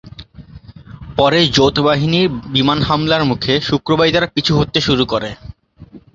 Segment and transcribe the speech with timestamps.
[1.17, 5.29] পরে জোট বাহিনীর বিমান হামলার মুখে শুক্রবারই তারা পিছু হটতে শুরু করে।